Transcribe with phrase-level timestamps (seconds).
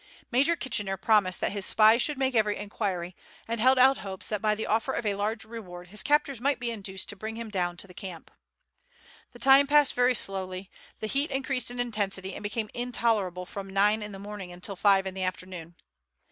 [0.31, 3.15] Major Kitchener promised that his spies should make every inquiry,
[3.47, 6.59] and held out hopes that by the offer of a large reward his captors might
[6.59, 8.31] be induced to bring him down to the camp.
[9.31, 14.01] The time passed very slowly, the heat increased in intensity and became intolerable from nine
[14.01, 15.75] in the morning until five in the afternoon.